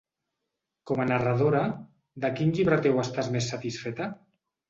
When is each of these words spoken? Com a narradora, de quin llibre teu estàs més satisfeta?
Com 0.91 1.01
a 1.01 1.05
narradora, 1.09 1.59
de 2.25 2.33
quin 2.39 2.53
llibre 2.59 2.81
teu 2.87 2.97
estàs 3.05 3.31
més 3.35 3.53
satisfeta? 3.55 4.09